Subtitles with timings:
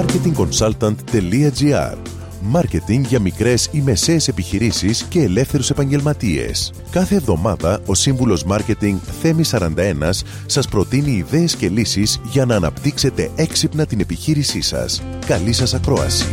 [0.00, 1.96] marketingconsultant.gr
[2.42, 6.72] Μάρκετινγκ για μικρές ή μεσαίες επιχειρήσεις και ελεύθερους επαγγελματίες.
[6.90, 9.68] Κάθε εβδομάδα ο σύμβουλος Μάρκετινγκ Θέμη 41
[10.46, 15.02] σας προτείνει ιδέες και λύσεις για να αναπτύξετε έξυπνα την επιχείρησή σας.
[15.26, 16.30] Καλή σας ακρόαση.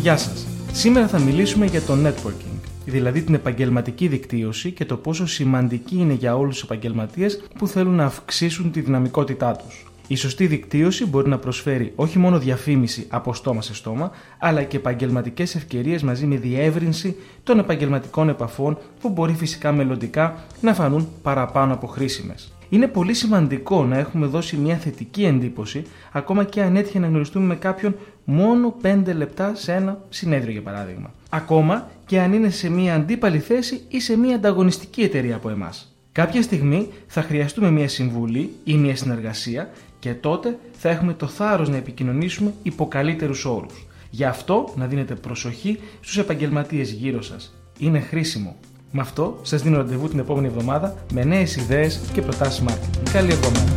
[0.00, 0.46] Γεια σας.
[0.72, 6.12] Σήμερα θα μιλήσουμε για το networking, δηλαδή την επαγγελματική δικτύωση και το πόσο σημαντική είναι
[6.12, 9.89] για όλους τους επαγγελματίες που θέλουν να αυξήσουν τη δυναμικότητά τους.
[10.10, 14.76] Η σωστή δικτύωση μπορεί να προσφέρει όχι μόνο διαφήμιση από στόμα σε στόμα, αλλά και
[14.76, 21.72] επαγγελματικές ευκαιρίες μαζί με διεύρυνση των επαγγελματικών επαφών που μπορεί φυσικά μελλοντικά να φανούν παραπάνω
[21.72, 22.34] από χρήσιμε.
[22.68, 27.46] Είναι πολύ σημαντικό να έχουμε δώσει μια θετική εντύπωση, ακόμα και αν έτυχε να γνωριστούμε
[27.46, 31.14] με κάποιον μόνο 5 λεπτά σε ένα συνέδριο, για παράδειγμα.
[31.28, 35.94] Ακόμα και αν είναι σε μια αντίπαλη θέση ή σε μια ανταγωνιστική εταιρεία από εμάς.
[36.12, 41.68] Κάποια στιγμή θα χρειαστούμε μια συμβουλή ή μια συνεργασία και τότε θα έχουμε το θάρρος
[41.68, 43.86] να επικοινωνήσουμε υπό καλύτερους όρους.
[44.10, 47.54] Γι' αυτό να δίνετε προσοχή στους επαγγελματίες γύρω σας.
[47.78, 48.56] Είναι χρήσιμο.
[48.90, 53.10] Με αυτό σας δίνω ραντεβού την επόμενη εβδομάδα με νέες ιδέες και προτάσεις marketing.
[53.12, 53.76] Καλή εβδομάδα.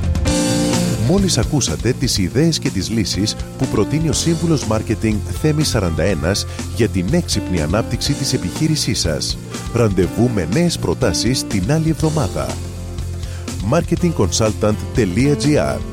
[1.07, 6.87] Μόλις ακούσατε τις ιδέες και τις λύσεις που προτείνει ο σύμβουλος Μάρκετινγκ Θέμης 41 για
[6.87, 9.37] την έξυπνη ανάπτυξη της επιχείρησής σας.
[9.73, 12.47] Ραντεβού με νέες προτάσεις την άλλη εβδομάδα.
[13.71, 15.92] marketingconsultant.gr